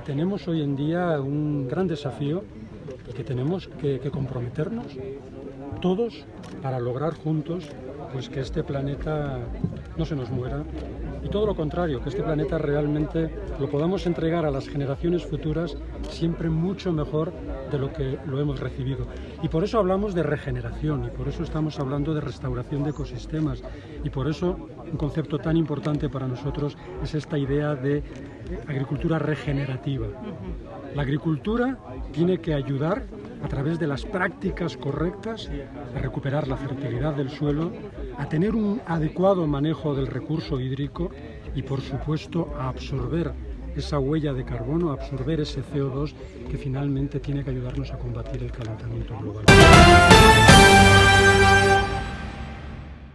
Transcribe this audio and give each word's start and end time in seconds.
tenemos 0.00 0.46
hoy 0.48 0.62
en 0.62 0.76
día 0.76 1.20
un 1.20 1.68
gran 1.68 1.86
desafío 1.86 2.44
y 3.08 3.12
que 3.12 3.24
tenemos 3.24 3.68
que, 3.80 4.00
que 4.00 4.10
comprometernos 4.10 4.86
todos 5.80 6.24
para 6.62 6.80
lograr 6.80 7.14
juntos 7.14 7.68
pues 8.12 8.28
que 8.28 8.40
este 8.40 8.62
planeta 8.62 9.40
no 9.96 10.04
se 10.04 10.16
nos 10.16 10.30
muera 10.30 10.64
y 11.22 11.28
todo 11.28 11.46
lo 11.46 11.56
contrario, 11.56 12.00
que 12.00 12.08
este 12.08 12.22
planeta 12.22 12.56
realmente 12.56 13.30
lo 13.58 13.68
podamos 13.68 14.06
entregar 14.06 14.46
a 14.46 14.50
las 14.50 14.68
generaciones 14.68 15.24
futuras 15.26 15.76
siempre 16.08 16.48
mucho 16.48 16.92
mejor 16.92 17.32
de 17.70 17.78
lo 17.78 17.92
que 17.92 18.18
lo 18.26 18.40
hemos 18.40 18.60
recibido. 18.60 19.06
Y 19.42 19.48
por 19.48 19.64
eso 19.64 19.78
hablamos 19.78 20.14
de 20.14 20.22
regeneración 20.22 21.04
y 21.04 21.08
por 21.08 21.26
eso 21.26 21.42
estamos 21.42 21.80
hablando 21.80 22.14
de 22.14 22.20
restauración 22.20 22.84
de 22.84 22.90
ecosistemas 22.90 23.62
y 24.04 24.10
por 24.10 24.28
eso 24.28 24.56
un 24.90 24.96
concepto 24.96 25.38
tan 25.38 25.56
importante 25.56 26.08
para 26.08 26.28
nosotros 26.28 26.76
es 27.02 27.14
esta 27.14 27.36
idea 27.36 27.74
de 27.74 28.04
agricultura 28.68 29.18
regenerativa. 29.18 30.06
La 30.94 31.02
agricultura 31.02 31.76
tiene 32.12 32.38
que 32.38 32.54
a 33.42 33.48
través 33.48 33.78
de 33.78 33.86
las 33.86 34.04
prácticas 34.04 34.76
correctas 34.76 35.50
a 35.94 35.98
recuperar 35.98 36.48
la 36.48 36.56
fertilidad 36.56 37.14
del 37.14 37.30
suelo, 37.30 37.72
a 38.18 38.28
tener 38.28 38.54
un 38.54 38.80
adecuado 38.86 39.46
manejo 39.46 39.94
del 39.94 40.06
recurso 40.06 40.60
hídrico 40.60 41.10
y 41.54 41.62
por 41.62 41.80
supuesto 41.80 42.52
a 42.58 42.68
absorber 42.68 43.32
esa 43.76 43.98
huella 43.98 44.32
de 44.32 44.44
carbono, 44.44 44.90
a 44.90 44.94
absorber 44.94 45.40
ese 45.40 45.62
CO2 45.62 46.14
que 46.50 46.56
finalmente 46.56 47.20
tiene 47.20 47.44
que 47.44 47.50
ayudarnos 47.50 47.92
a 47.92 47.98
combatir 47.98 48.42
el 48.42 48.52
calentamiento 48.52 49.18
global. 49.18 49.44